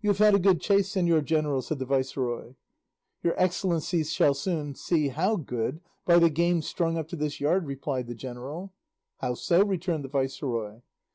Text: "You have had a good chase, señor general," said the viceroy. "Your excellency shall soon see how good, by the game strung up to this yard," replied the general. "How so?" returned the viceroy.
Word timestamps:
"You 0.00 0.08
have 0.08 0.16
had 0.16 0.34
a 0.34 0.38
good 0.38 0.62
chase, 0.62 0.90
señor 0.94 1.22
general," 1.22 1.60
said 1.60 1.78
the 1.78 1.84
viceroy. 1.84 2.54
"Your 3.22 3.38
excellency 3.38 4.02
shall 4.04 4.32
soon 4.32 4.74
see 4.74 5.08
how 5.08 5.36
good, 5.36 5.82
by 6.06 6.18
the 6.18 6.30
game 6.30 6.62
strung 6.62 6.96
up 6.96 7.06
to 7.08 7.16
this 7.16 7.38
yard," 7.38 7.66
replied 7.66 8.06
the 8.06 8.14
general. 8.14 8.72
"How 9.18 9.34
so?" 9.34 9.62
returned 9.62 10.04
the 10.04 10.08
viceroy. 10.08 10.80